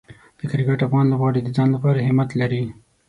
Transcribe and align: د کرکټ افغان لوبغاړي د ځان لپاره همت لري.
د 0.39 0.41
کرکټ 0.51 0.79
افغان 0.87 1.05
لوبغاړي 1.09 1.41
د 1.43 1.49
ځان 1.57 1.69
لپاره 1.75 2.05
همت 2.07 2.29
لري. 2.41 2.63